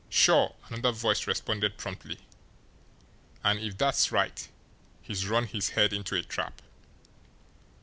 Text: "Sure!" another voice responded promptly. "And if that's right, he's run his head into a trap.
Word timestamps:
"Sure!" 0.09 0.55
another 0.71 0.91
voice 0.91 1.27
responded 1.27 1.77
promptly. 1.77 2.17
"And 3.43 3.59
if 3.59 3.77
that's 3.77 4.11
right, 4.11 4.49
he's 4.99 5.27
run 5.27 5.45
his 5.45 5.69
head 5.69 5.93
into 5.93 6.15
a 6.15 6.23
trap. 6.23 6.59